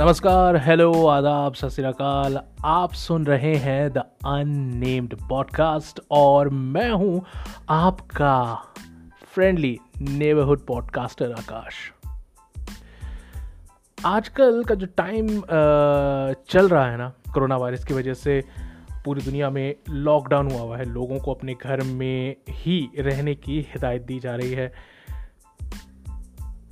[0.00, 1.96] नमस्कार हेलो आदाब, सत
[2.64, 7.24] आप सुन रहे हैं द अननेम्ड पॉडकास्ट और मैं हूँ
[7.68, 8.54] आपका
[9.34, 11.74] फ्रेंडली नेबरहुड पॉडकास्टर आकाश।
[14.04, 15.28] आजकल का जो टाइम
[16.48, 18.44] चल रहा है ना कोरोना वायरस की वजह से
[19.04, 23.60] पूरी दुनिया में लॉकडाउन हुआ हुआ है। लोगों को अपने घर में ही रहने की
[23.60, 24.95] हिदायत दी जा रही है।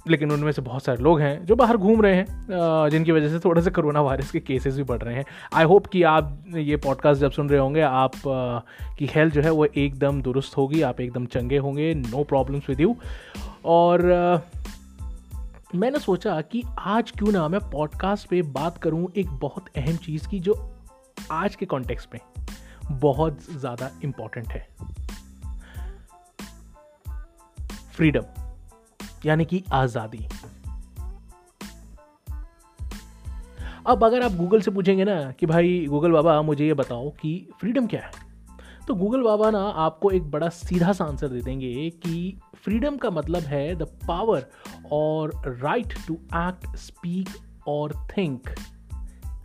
[0.08, 3.38] लेकिन उनमें से बहुत सारे लोग हैं जो बाहर घूम रहे हैं जिनकी वजह से
[3.38, 6.76] थोड़े से कोरोना वायरस के केसेस भी बढ़ रहे हैं। आई होप कि आप ये
[6.76, 8.12] पॉडकास्ट जब सुन रहे होंगे, आप
[8.98, 12.80] की हेल्थ जो है वो एकदम दुरुस्त होगी, आप एकदम चंगे होंगे नो प्रॉब्लम्स विद
[12.80, 12.96] यू
[13.64, 14.02] और
[15.74, 20.28] मैंने सोचा कि आज क्यों ना मैं पॉडकास्ट पे बात करूँ एक बहुत अहम चीज़
[20.28, 20.54] की जो
[21.30, 22.20] आज के कॉन्टेक्स्ट में
[22.90, 24.66] बहुत ज़्यादा इंपॉर्टेंट है।
[27.96, 28.43] फ्रीडम
[29.26, 30.26] यानी कि आज़ादी।
[33.86, 37.48] अब अगर आप गूगल से पूछेंगे ना कि भाई, गूगल बाबा, मुझे ये बताओ कि
[37.60, 38.10] फ्रीडम क्या है?
[38.88, 43.10] तो गूगल बाबा ना आपको एक बड़ा सीधा सा आंसर दे देंगे कि फ्रीडम का
[43.10, 44.46] मतलब है द पावर
[44.92, 47.28] और राइट टू एक्ट, स्पीक
[47.68, 48.48] और थिंक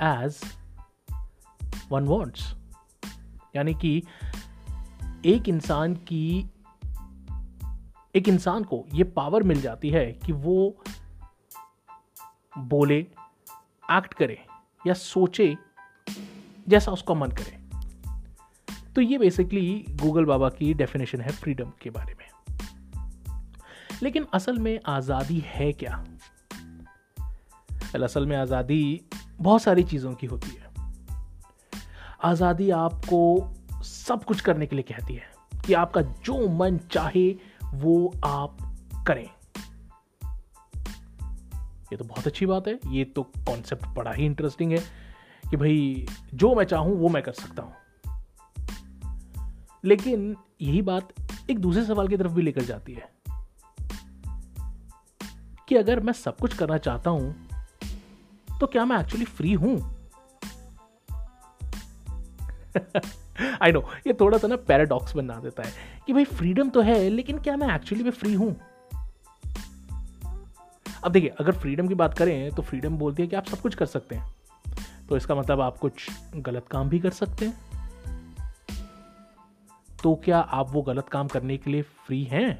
[0.01, 0.39] एज
[1.91, 2.55] वन वॉन्ट्स
[3.55, 4.03] यानी कि
[5.25, 6.49] एक इंसान की
[8.15, 10.83] एक इंसान को ये पावर मिल जाती है कि वो
[12.57, 12.97] बोले
[13.91, 14.45] एक्ट करे
[14.87, 15.57] या सोचे
[16.67, 17.59] जैसा उसका मन करे।
[18.95, 22.57] तो ये बेसिकली गूगल बाबा की डेफिनेशन है फ्रीडम के बारे में।
[24.03, 26.05] लेकिन असल में आज़ादी है क्या?
[28.03, 29.01] असल में आज़ादी
[29.35, 30.71] बहुत सारी चीज़ों की होती है।
[32.23, 33.51] आज़ादी आपको
[33.83, 35.31] सब कुछ करने के लिए कहती है
[35.65, 38.57] कि आपका जो मन चाहे वो आप
[39.07, 39.29] करें।
[41.91, 44.77] ये तो बहुत अच्छी बात है। ये तो कॉन्सेप्ट बड़ा ही इंटरेस्टिंग है
[45.51, 47.73] कि भाई, जो मैं चाहूँ, वो मैं कर सकता हूँ।
[49.85, 51.09] लेकिन यही बात
[51.51, 53.09] एक दूसरे सवाल की तरफ़ भी लेकर जाती है
[55.67, 57.47] कि अगर मैं सब कुछ करना चाहता हूँ
[58.59, 59.95] तो क्या मैं एक्चुअली फ्री हूँ?
[63.61, 65.73] आई नो ये थोड़ा सा ना पैराडॉक्स बना देता है
[66.07, 68.55] कि भाई फ्रीडम तो है, लेकिन क्या मैं एक्चुअली में फ्री हूँ?
[71.03, 73.75] अब देखिए, अगर फ्रीडम की बात करें तो फ्रीडम बोलती है कि आप सब कुछ
[73.75, 74.35] कर सकते हैं।
[75.09, 77.69] तो इसका मतलब आप कुछ गलत काम भी कर सकते हैं।
[80.03, 82.59] तो क्या आप वो गलत काम करने के लिए फ्री हैं?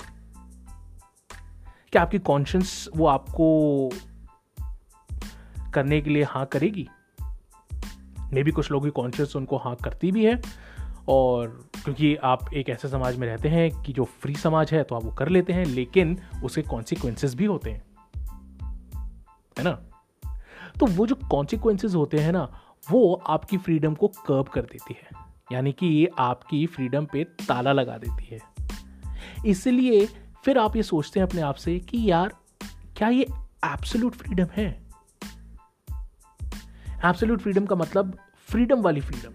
[1.92, 3.90] क्या आपकी कॉन्शियंस वो आपको
[5.74, 6.90] करने के लिए हाँ करेगी?
[8.34, 10.42] मे भी कुछ लोगों की कॉन्शियस उनको हाँ करती भी है
[11.10, 14.96] और क्योंकि आप एक ऐसे समाज में रहते हैं कि जो फ्री समाज है तो
[14.96, 17.84] आप वो कर लेते हैं, लेकिन उसके कॉन्सिक्वेंसेस भी होते हैं।
[19.58, 19.72] है ना?
[20.80, 25.26] तो वो जो कॉन्सिक्वेंसेस होते हैं ना, वो आपकी फ्रीडम को कर्ब कर देती है।
[25.52, 28.40] यानी कि आपकी फ्रीडम पे ताला लगा देती है।
[29.46, 30.06] इसलिए
[30.46, 32.32] फिर आप ये सोचते हैं अपने आप से कि यार,
[32.98, 33.24] क्या ये
[33.66, 34.89] एब्सोल्यूट फ्रीडम है?
[37.06, 39.32] एब्सोल्यूट फ्रीडम का मतलब फ्रीडम वाली फ्रीडम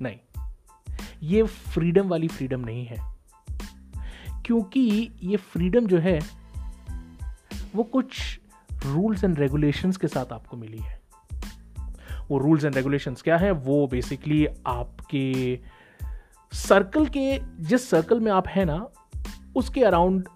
[0.00, 0.18] नहीं.
[1.22, 3.14] ये फ्रीडम वाली फ्रीडम नहीं है.
[4.46, 6.20] क्योंकि ये फ्रीडम जो है,
[7.74, 8.40] वो कुछ
[8.86, 11.02] रूल्स एंड रेगुलेशंस के साथ आपको मिली है.
[12.30, 13.50] वो रूल्स एंड रेगुलेशंस क्या है?
[13.50, 15.60] वो बेसिकली आपके
[16.52, 18.88] सर्कल के, जिस सर्कल में आप हैं ना,
[19.56, 20.28] उसके अराउंड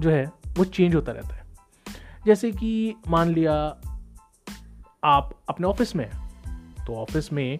[0.00, 1.44] जो है, वो चेंज होता रहता है.
[2.26, 3.80] जैसे कि मान लिया
[5.04, 6.10] आप अपने ऑफ़िस में
[6.86, 7.58] तो ऑफ़िस में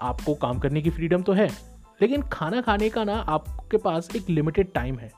[0.00, 1.48] आपको काम करने की फ्रीडम तो है,
[2.02, 5.12] लेकिन खाना खाने का ना आपके पास एक लिमिटेड टाइम है।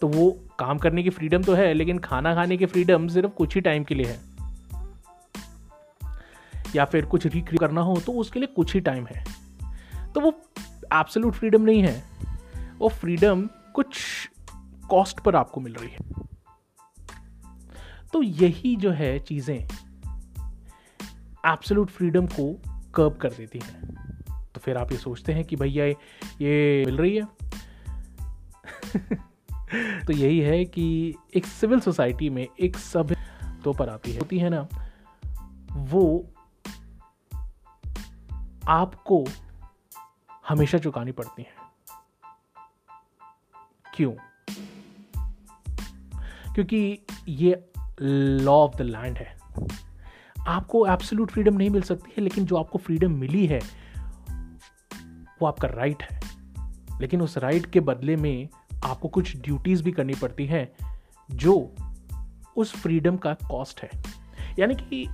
[0.00, 3.54] तो वो काम करने की फ्रीडम तो है, लेकिन खाना खाने की फ्रीडम सिर्फ़ कुछ
[3.54, 4.20] ही टाइम के लिए है।
[6.76, 9.24] या फिर कुछ रिक्रिएट करना हो तो उसके लिए कुछ ही टाइम है।
[10.12, 10.40] तो वो
[10.92, 12.04] एब्सोल्यूट फ्रीडम नहीं है।
[12.78, 13.98] वो फ्रीडम कुछ
[14.90, 15.98] कॉस्ट पर आपको मिल रही है।
[18.12, 19.85] तो यही जो है चीज़ें
[21.46, 22.62] एब्सोल्यूट फ्रीडम को
[22.94, 23.96] कर्ब कर देती हैं।
[24.54, 25.86] तो फिर आप ये सोचते हैं कि भैया
[26.40, 27.28] ये मिल रही है।
[30.06, 33.16] तो यही है कि एक सिविल सोसाइटी में एक सभ्य
[33.64, 34.68] तो पर आती है, होती है ना,
[35.72, 36.26] वो
[38.68, 39.24] आपको
[40.48, 41.54] हमेशा चुकानी पड़ती है।
[43.94, 44.12] क्यों?
[46.54, 47.70] क्योंकि ये
[48.40, 49.35] लॉ ऑफ़ द लैंड है।
[50.46, 53.60] आपको एब्सोल्यूट फ्रीडम नहीं मिल सकती है, लेकिन जो आपको फ्रीडम मिली है,
[55.42, 56.20] वो आपका राइट है।
[57.00, 58.48] लेकिन उस राइट के बदले में
[58.84, 60.72] आपको कुछ ड्यूटीज़ भी करनी पड़ती हैं,
[61.30, 61.74] जो
[62.56, 63.90] उस फ्रीडम का कॉस्ट है।
[64.58, 65.08] यानी कि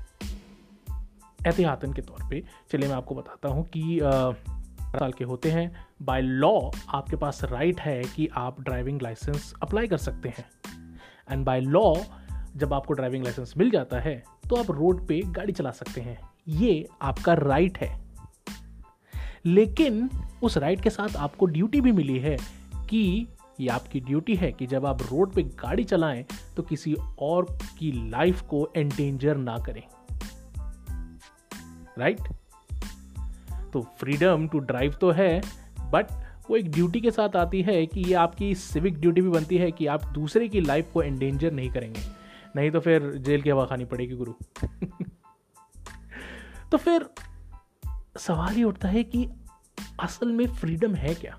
[1.47, 4.01] एहतियातन के तौर पे, चलिए मैं आपको बताता हूँ कि
[4.99, 9.87] साल के होते हैं बाय लॉ आपके पास राइट है कि आप ड्राइविंग लाइसेंस अप्लाई
[9.87, 10.45] कर सकते हैं।
[11.31, 11.95] एंड बाय लॉ
[12.57, 16.31] जब आपको ड्राइविंग लाइसेंस मिल जाता है तो आप रोड पे गाड़ी चला सकते हैं।
[16.49, 18.01] ये आपका राइट है।
[19.45, 20.11] लेकिन
[20.43, 22.37] उस राइट के साथ आपको ड्यूटी भी मिली है
[22.91, 23.29] कि,
[23.61, 26.25] ये आपकी ड्यूटी है कि जब आप रोड पे गाड़ी चलाएँ
[26.57, 29.83] तो किसी और की लाइफ को एंडेंजर ना करें।
[31.99, 32.21] राइट
[33.73, 35.43] तो फ्रीडम टू ड्राइव तो है
[35.81, 36.07] बट
[36.51, 39.71] वो एक ड्यूटी के साथ आती है कि ये आपकी सिविक ड्यूटी भी बनती है
[39.71, 42.22] कि आप दूसरे की लाइफ को एंडेंजर नहीं करेंगे।
[42.57, 44.33] नहीं तो फिर जेल की हवा खानी पड़ेगी, गुरु।
[46.71, 47.07] तो फिर
[48.19, 49.29] सवाल ये उठता है कि
[50.01, 51.39] असल में फ्रीडम है क्या?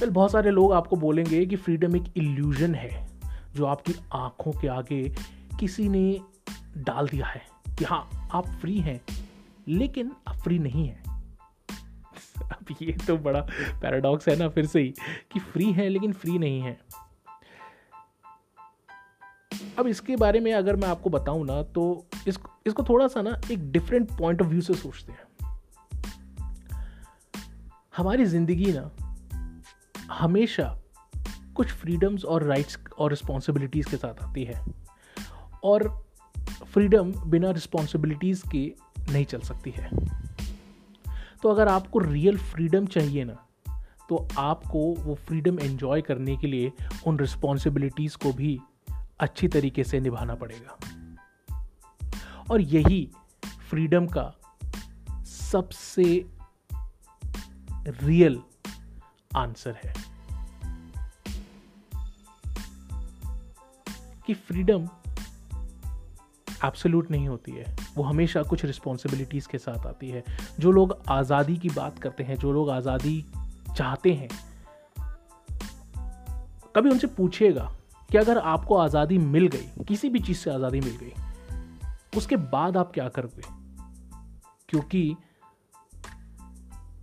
[0.00, 3.08] वेल बहुत सारे लोग आपको बोलेंगे कि फ्रीडम एक इल्यूजन है,
[3.54, 5.02] जो आपकी आँखों के आगे
[5.60, 6.20] किसी ने
[6.78, 7.42] डाल दिया है
[7.78, 9.00] कि हाँ आप फ्री हैं,
[9.68, 11.02] लेकिन आप फ्री नहीं हैं।
[12.42, 13.40] अब ये तो बड़ा
[13.82, 14.94] पैराडॉक्स है ना फिर से ही,
[15.32, 16.78] कि फ्री है लेकिन फ्री नहीं है।
[19.78, 23.40] अब इसके बारे में अगर मैं आपको बताऊँ ना तो इसको इसको थोड़ा सा ना
[23.52, 25.56] एक डिफरेंट पॉइंट ऑफ़ व्यू से सोचते हैं।
[27.96, 28.90] हमारी ज़िंदगी ना,
[30.12, 30.78] हमेशा
[31.54, 34.64] कुछ फ्रीडम्स और राइट्स और रिस्पॉन्सिबिलिटीज़ के साथ आती है।
[35.64, 36.06] और
[36.66, 38.74] फ्रीडम बिना रिस्पॉन्सिबिलिटीज़ के
[39.12, 39.90] नहीं चल सकती है।
[41.42, 43.44] तो अगर आपको रियल फ्रीडम चाहिए ना
[44.08, 46.72] तो आपको वो फ्रीडम एंजॉय करने के लिए
[47.06, 48.58] उन रिस्पॉन्सिबिलिटीज़ को भी
[49.20, 50.78] अच्छी तरीके से निभाना पड़ेगा।
[52.50, 53.10] और यही
[53.70, 54.34] फ्रीडम का
[55.24, 56.26] सबसे
[57.86, 58.42] रियल
[59.36, 59.94] आंसर है।
[64.26, 64.88] कि फ्रीडम
[66.64, 70.24] एब्सोल्यूट नहीं होती है। वो हमेशा कुछ रिस्पॉन्सिबिलिटीज़ के साथ आती है।
[70.60, 73.26] जो लोग आज़ादी की बात करते हैं, जो लोग आज़ादी
[73.76, 74.28] चाहते हैं,
[76.76, 77.77] कभी उनसे पूछिएगा
[78.10, 81.12] कि अगर आपको आज़ादी मिल गई, किसी भी चीज़ से आज़ादी मिल गई,
[82.16, 83.42] उसके बाद आप क्या करोगे?
[84.68, 85.16] क्योंकि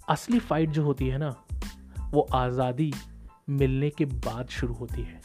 [0.10, 1.36] असली फाइट जो होती है ना,
[2.12, 2.94] वो आज़ादी
[3.50, 5.22] मिलने के बाद शुरू होती है।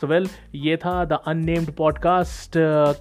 [0.00, 2.52] सो वेल ये था द अननेम्ड पॉडकास्ट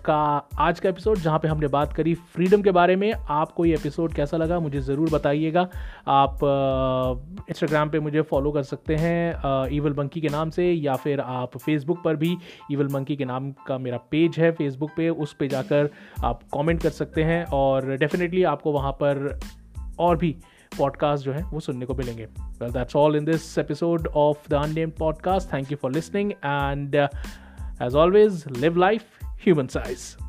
[0.06, 3.74] का आज का एपिसोड जहाँ पे हमने बात करी फ्रीडम के बारे में। आपको ये
[3.74, 5.68] एपिसोड कैसा लगा मुझे ज़रूर बताइएगा।
[6.08, 6.40] आप
[7.50, 10.96] इंस्टाग्राम uh, पे मुझे फॉलो कर सकते हैं ईवल uh, मंकी के नाम से या
[10.96, 12.36] फिर आप फेसबुक पर भी
[12.72, 15.90] ईवल मंकी के नाम का मेरा पेज है फेसबुक पे उस पे जाकर
[16.24, 19.40] आप कमेंट कर सकते हैं। और डेफिनेटली आपको वहाँ पर
[20.00, 20.36] और भी
[20.78, 24.54] पॉडकास्ट जो है, वो सुनने को मिलेंगे। Well that's all in this episode of the
[24.54, 26.96] unnamed podcast thank you for listening and
[27.82, 30.25] as always live life human size